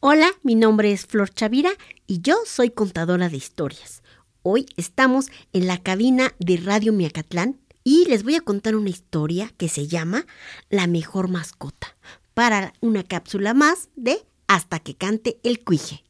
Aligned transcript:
Hola, 0.00 0.30
mi 0.44 0.54
nombre 0.54 0.92
es 0.92 1.06
Flor 1.06 1.28
Chavira 1.28 1.70
y 2.06 2.20
yo 2.20 2.36
soy 2.46 2.70
contadora 2.70 3.28
de 3.28 3.36
historias. 3.36 4.04
Hoy 4.44 4.66
estamos 4.76 5.26
en 5.52 5.66
la 5.66 5.78
cabina 5.78 6.32
de 6.38 6.56
Radio 6.58 6.92
Miacatlán 6.92 7.58
y 7.82 8.04
les 8.04 8.22
voy 8.22 8.36
a 8.36 8.40
contar 8.40 8.76
una 8.76 8.90
historia 8.90 9.50
que 9.56 9.68
se 9.68 9.88
llama 9.88 10.24
La 10.70 10.86
mejor 10.86 11.26
mascota 11.26 11.96
para 12.32 12.74
una 12.80 13.02
cápsula 13.02 13.54
más 13.54 13.88
de 13.96 14.24
Hasta 14.46 14.78
que 14.78 14.94
cante 14.94 15.40
el 15.42 15.64
cuije. 15.64 16.04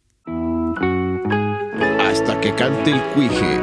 Hasta 1.98 2.38
que 2.42 2.54
cante 2.54 2.90
el 2.90 3.02
cuije. 3.14 3.58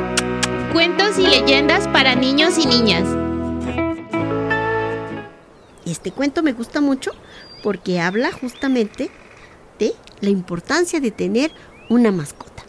Cuentos 0.74 1.20
y 1.20 1.28
leyendas 1.28 1.88
para 1.90 2.16
niños 2.16 2.58
y 2.58 2.66
niñas. 2.66 3.08
Este 5.86 6.12
cuento 6.12 6.42
me 6.42 6.54
gusta 6.54 6.82
mucho 6.82 7.12
porque 7.62 8.02
habla 8.02 8.32
justamente 8.32 9.12
la 10.22 10.30
importancia 10.30 11.00
de 11.00 11.12
tener 11.12 11.52
una 11.90 12.12
mascota. 12.12 12.64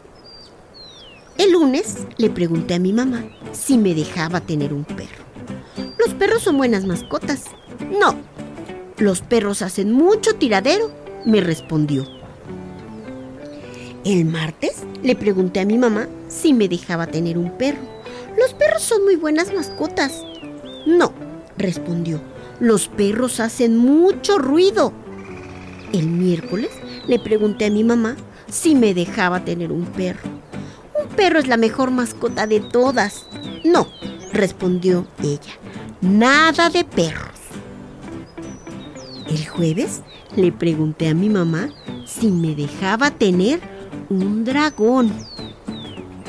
El 1.39 1.53
lunes 1.53 2.07
le 2.17 2.31
pregunté 2.31 2.75
a 2.75 2.79
mi 2.79 2.93
mamá 2.93 3.25
si 3.53 3.79
me 3.79 3.95
dejaba 3.95 4.41
tener 4.41 4.73
un 4.73 4.85
perro. 4.85 5.25
Los 5.99 6.15
perros 6.15 6.43
son 6.43 6.57
buenas 6.57 6.85
mascotas. 6.85 7.45
No, 7.81 8.17
los 8.99 9.21
perros 9.21 9.63
hacen 9.63 9.93
mucho 9.93 10.35
tiradero, 10.35 10.91
me 11.25 11.41
respondió. 11.41 12.07
El 14.05 14.25
martes 14.25 14.83
le 15.03 15.17
pregunté 15.17 15.61
a 15.61 15.67
mi 15.67 15.79
mamá 15.79 16.09
si 16.29 16.53
me 16.53 16.69
dejaba 16.69 17.07
tener 17.07 17.39
un 17.39 17.51
perro. 17.57 17.83
Los 18.39 18.55
perros 18.55 18.83
son 18.83 19.05
muy 19.05 19.17
buenas 19.17 19.53
mascotas. 19.53 20.23
No, 20.87 21.13
respondió. 21.59 22.21
Los 22.61 22.89
perros 22.89 23.41
hacen 23.41 23.77
mucho 23.77 24.39
ruido. 24.39 24.93
El 25.93 26.09
miércoles 26.09 26.71
le 27.07 27.19
pregunté 27.19 27.67
a 27.67 27.71
mi 27.71 27.85
mamá 27.85 28.17
si 28.49 28.75
me 28.75 28.95
dejaba 28.95 29.45
tener 29.45 29.73
un 29.73 29.85
perro. 29.87 30.29
Un 31.01 31.09
perro 31.17 31.39
es 31.39 31.47
la 31.47 31.57
mejor 31.57 31.91
mascota 31.91 32.47
de 32.47 32.61
todas. 32.61 33.27
No, 33.65 33.89
respondió 34.33 35.07
ella. 35.23 35.55
Nada 36.01 36.71
de 36.71 36.85
perros. 36.85 37.31
El 39.29 39.47
jueves 39.47 40.03
le 40.37 40.53
pregunté 40.53 41.09
a 41.09 41.15
mi 41.15 41.29
mamá 41.29 41.71
si 42.07 42.29
me 42.29 42.55
dejaba 42.55 43.11
tener 43.11 43.61
un 44.09 44.45
dragón. 44.45 45.13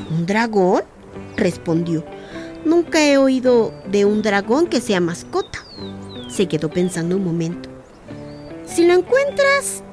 ¿Un 0.10 0.26
dragón? 0.26 0.84
respondió. 1.36 2.04
Nunca 2.66 3.06
he 3.06 3.18
oído 3.18 3.74
de 3.90 4.06
un 4.06 4.22
dragón 4.22 4.68
que 4.68 4.82
sea 4.82 5.00
mascota. 5.00 5.60
Se 6.28 6.48
quedó 6.48 6.70
pensando 6.70 7.16
un 7.16 7.24
momento. 7.24 7.70
Si 8.66 8.86
lo 8.86 8.94
encuentras, 8.94 9.84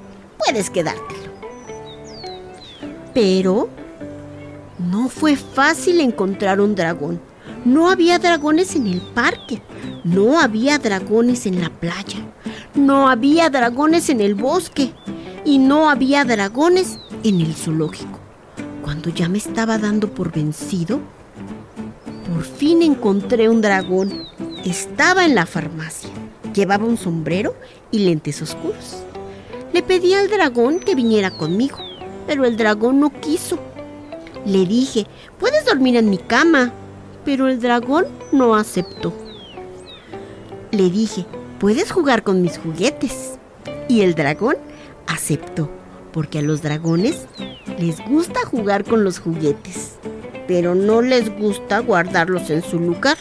puedes 0.44 0.70
quedártelo. 0.70 1.32
Pero 3.12 3.68
no 4.78 5.08
fue 5.08 5.36
fácil 5.36 6.00
encontrar 6.00 6.60
un 6.60 6.74
dragón. 6.74 7.20
No 7.64 7.88
había 7.88 8.18
dragones 8.18 8.74
en 8.76 8.86
el 8.86 9.00
parque. 9.00 9.62
No 10.02 10.40
había 10.40 10.78
dragones 10.78 11.46
en 11.46 11.60
la 11.60 11.70
playa. 11.70 12.18
No 12.74 13.08
había 13.08 13.48
dragones 13.50 14.08
en 14.10 14.20
el 14.20 14.34
bosque. 14.34 14.92
Y 15.44 15.58
no 15.58 15.88
había 15.88 16.24
dragones 16.24 16.98
en 17.22 17.40
el 17.40 17.54
zoológico. 17.54 18.18
Cuando 18.82 19.10
ya 19.10 19.28
me 19.28 19.38
estaba 19.38 19.78
dando 19.78 20.10
por 20.10 20.32
vencido, 20.32 21.00
por 22.28 22.42
fin 22.42 22.82
encontré 22.82 23.48
un 23.48 23.62
dragón. 23.62 24.26
Estaba 24.64 25.24
en 25.24 25.34
la 25.34 25.46
farmacia. 25.46 26.10
Llevaba 26.54 26.84
un 26.84 26.96
sombrero 26.96 27.54
y 27.90 28.00
lentes 28.00 28.42
oscuros. 28.42 29.04
Le 29.74 29.82
pedí 29.82 30.14
al 30.14 30.28
dragón 30.28 30.78
que 30.78 30.94
viniera 30.94 31.32
conmigo, 31.32 31.78
pero 32.28 32.44
el 32.44 32.56
dragón 32.56 33.00
no 33.00 33.10
quiso. 33.10 33.58
Le 34.46 34.66
dije, 34.66 35.08
puedes 35.40 35.64
dormir 35.64 35.96
en 35.96 36.10
mi 36.10 36.16
cama, 36.16 36.72
pero 37.24 37.48
el 37.48 37.58
dragón 37.58 38.06
no 38.30 38.54
aceptó. 38.54 39.12
Le 40.70 40.90
dije, 40.90 41.26
puedes 41.58 41.90
jugar 41.90 42.22
con 42.22 42.40
mis 42.40 42.56
juguetes. 42.56 43.32
Y 43.88 44.02
el 44.02 44.14
dragón 44.14 44.58
aceptó, 45.08 45.68
porque 46.12 46.38
a 46.38 46.42
los 46.42 46.62
dragones 46.62 47.26
les 47.76 47.98
gusta 48.08 48.46
jugar 48.46 48.84
con 48.84 49.02
los 49.02 49.18
juguetes, 49.18 49.96
pero 50.46 50.76
no 50.76 51.02
les 51.02 51.36
gusta 51.36 51.80
guardarlos 51.80 52.48
en 52.48 52.62
su 52.62 52.78
lugar. 52.78 53.18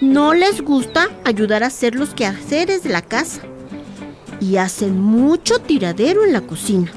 No 0.00 0.34
les 0.34 0.62
gusta 0.62 1.10
ayudar 1.22 1.62
a 1.62 1.68
hacer 1.68 1.94
los 1.94 2.12
quehaceres 2.12 2.82
de 2.82 2.88
la 2.88 3.02
casa 3.02 3.40
y 4.40 4.56
hacen 4.56 5.00
mucho 5.00 5.58
tiradero 5.58 6.24
en 6.24 6.32
la 6.32 6.42
cocina. 6.42 6.92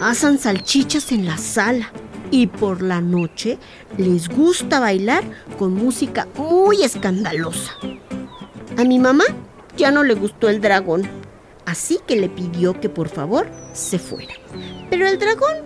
Hacen 0.00 0.38
salchichas 0.38 1.12
en 1.12 1.26
la 1.26 1.38
sala 1.38 1.90
y 2.30 2.46
por 2.46 2.82
la 2.82 3.00
noche 3.00 3.58
les 3.96 4.28
gusta 4.28 4.80
bailar 4.80 5.24
con 5.58 5.74
música 5.74 6.28
muy 6.36 6.82
escandalosa. 6.82 7.72
A 8.76 8.84
mi 8.84 8.98
mamá 8.98 9.24
ya 9.76 9.90
no 9.90 10.04
le 10.04 10.14
gustó 10.14 10.48
el 10.48 10.60
dragón, 10.60 11.08
así 11.66 11.98
que 12.06 12.16
le 12.16 12.28
pidió 12.28 12.80
que 12.80 12.88
por 12.88 13.08
favor 13.08 13.48
se 13.72 13.98
fuera. 13.98 14.34
Pero 14.90 15.06
el 15.06 15.18
dragón 15.18 15.56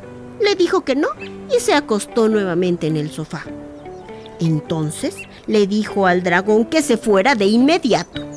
le 0.40 0.54
dijo 0.54 0.82
que 0.82 0.96
no 0.96 1.08
y 1.54 1.60
se 1.60 1.74
acostó 1.74 2.28
nuevamente 2.28 2.86
en 2.86 2.96
el 2.96 3.10
sofá. 3.10 3.44
Entonces 4.40 5.14
le 5.46 5.66
dijo 5.66 6.06
al 6.06 6.22
dragón 6.22 6.64
que 6.64 6.82
se 6.82 6.96
fuera 6.96 7.34
de 7.34 7.46
inmediato. 7.46 8.31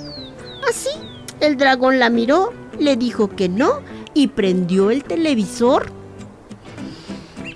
El 1.46 1.58
dragón 1.58 2.00
la 2.00 2.10
miró, 2.10 2.54
le 2.80 2.96
dijo 2.96 3.30
que 3.30 3.50
no 3.50 3.82
y 4.16 4.30
prendió 4.30 4.90
el 4.90 5.04
televisor. 5.04 5.92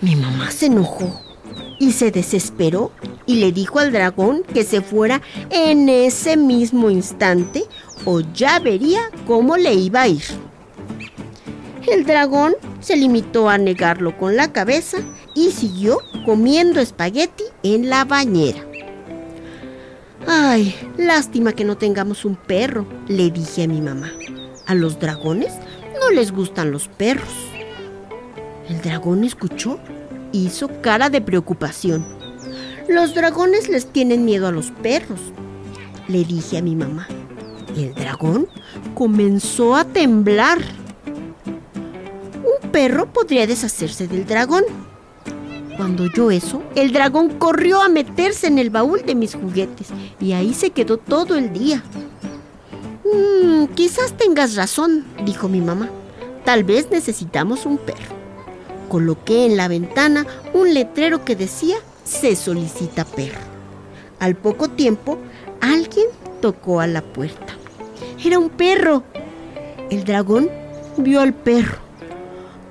Mi 0.01 0.15
mamá 0.15 0.51
se 0.51 0.67
enojó 0.67 1.19
y 1.79 1.93
se 1.93 2.11
desesperó 2.11 2.91
y 3.25 3.37
le 3.37 3.51
dijo 3.51 3.79
al 3.79 3.91
dragón 3.91 4.43
que 4.43 4.63
se 4.63 4.81
fuera 4.81 5.23
en 5.49 5.89
ese 5.89 6.37
mismo 6.37 6.91
instante 6.91 7.63
o 8.05 8.19
ya 8.19 8.59
vería 8.59 9.09
cómo 9.25 9.57
le 9.57 9.73
iba 9.73 10.03
a 10.03 10.07
ir. 10.07 10.23
El 11.91 12.05
dragón 12.05 12.53
se 12.81 12.95
limitó 12.95 13.49
a 13.49 13.57
negarlo 13.57 14.15
con 14.19 14.35
la 14.35 14.53
cabeza 14.53 14.99
y 15.33 15.49
siguió 15.49 15.97
comiendo 16.27 16.79
espagueti 16.79 17.45
en 17.63 17.89
la 17.89 18.05
bañera. 18.05 18.68
Ay, 20.31 20.75
lástima 20.95 21.53
que 21.53 21.65
no 21.65 21.75
tengamos 21.75 22.23
un 22.23 22.35
perro, 22.35 22.85
le 23.07 23.31
dije 23.31 23.63
a 23.63 23.67
mi 23.67 23.81
mamá. 23.81 24.11
A 24.67 24.75
los 24.75 24.99
dragones 24.99 25.51
no 25.99 26.11
les 26.11 26.31
gustan 26.31 26.69
los 26.69 26.87
perros. 26.87 27.33
El 28.67 28.79
dragón 28.79 29.23
escuchó 29.23 29.79
y 30.31 30.45
hizo 30.45 30.69
cara 30.83 31.09
de 31.09 31.19
preocupación. 31.21 32.05
Los 32.87 33.15
dragones 33.15 33.69
les 33.69 33.87
tienen 33.87 34.23
miedo 34.23 34.47
a 34.47 34.51
los 34.51 34.69
perros, 34.69 35.19
le 36.07 36.23
dije 36.23 36.59
a 36.59 36.61
mi 36.61 36.75
mamá. 36.75 37.07
El 37.75 37.95
dragón 37.95 38.47
comenzó 38.93 39.75
a 39.75 39.83
temblar. 39.83 40.59
Un 42.35 42.69
perro 42.69 43.11
podría 43.11 43.47
deshacerse 43.47 44.07
del 44.07 44.27
dragón, 44.27 44.63
cuando 45.79 46.03
oyó 46.03 46.29
eso, 46.29 46.61
el 46.75 46.91
dragón 46.91 47.39
corrió 47.39 47.81
a 47.81 47.87
meterse 47.87 48.47
en 48.47 48.59
el 48.59 48.69
baúl 48.69 49.05
de 49.05 49.15
mis 49.15 49.33
juguetes 49.33 49.87
y 50.19 50.33
ahí 50.33 50.53
se 50.53 50.71
quedó 50.71 50.97
todo 50.97 51.37
el 51.37 51.53
día. 51.53 51.81
Mmm, 53.05 53.63
quizás 53.75 54.11
tengas 54.17 54.57
razón, 54.57 55.05
dijo 55.23 55.47
mi 55.47 55.61
mamá. 55.61 55.89
Tal 56.43 56.65
vez 56.65 56.91
necesitamos 56.91 57.65
un 57.65 57.77
perro. 57.77 58.13
Coloqué 58.89 59.45
en 59.45 59.55
la 59.55 59.69
ventana 59.69 60.27
un 60.53 60.73
letrero 60.73 61.23
que 61.23 61.37
decía 61.37 61.77
se 62.03 62.35
solicita 62.35 63.05
perro. 63.05 63.39
Al 64.19 64.35
poco 64.35 64.67
tiempo, 64.67 65.17
alguien 65.61 66.07
tocó 66.41 66.81
a 66.81 66.87
la 66.87 67.01
puerta. 67.01 67.55
Era 68.21 68.37
un 68.37 68.49
perro. 68.49 69.03
El 69.89 70.03
dragón 70.03 70.49
vio 70.97 71.21
al 71.21 71.33
perro 71.33 71.88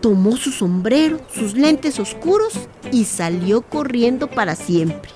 tomó 0.01 0.37
su 0.37 0.51
sombrero, 0.51 1.21
sus 1.33 1.55
lentes 1.55 1.99
oscuros 1.99 2.55
y 2.93 3.05
salió 3.05 3.63
corriendo 3.63 4.29
para 4.29 4.55
siempre. 4.55 5.11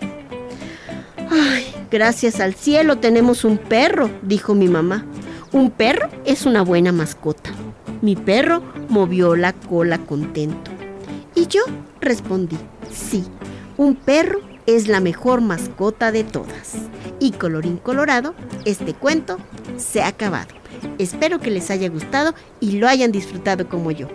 Ay, 1.30 1.66
gracias 1.90 2.40
al 2.40 2.54
cielo 2.54 2.98
tenemos 2.98 3.44
un 3.44 3.58
perro, 3.58 4.10
dijo 4.22 4.54
mi 4.54 4.68
mamá. 4.68 5.06
Un 5.52 5.70
perro 5.70 6.08
es 6.24 6.46
una 6.46 6.62
buena 6.62 6.92
mascota. 6.92 7.50
Mi 8.00 8.16
perro 8.16 8.62
movió 8.88 9.36
la 9.36 9.52
cola 9.52 9.98
contento. 9.98 10.70
Y 11.34 11.46
yo 11.46 11.60
respondí, 12.00 12.58
sí, 12.90 13.24
un 13.76 13.94
perro 13.94 14.40
es 14.66 14.88
la 14.88 15.00
mejor 15.00 15.40
mascota 15.40 16.12
de 16.12 16.24
todas. 16.24 16.74
Y 17.20 17.32
colorín 17.32 17.76
colorado, 17.76 18.34
este 18.64 18.94
cuento 18.94 19.38
se 19.76 20.02
ha 20.02 20.08
acabado. 20.08 20.48
Espero 20.98 21.38
que 21.38 21.50
les 21.50 21.70
haya 21.70 21.88
gustado 21.88 22.34
y 22.60 22.72
lo 22.72 22.88
hayan 22.88 23.12
disfrutado 23.12 23.68
como 23.68 23.90
yo. 23.90 24.08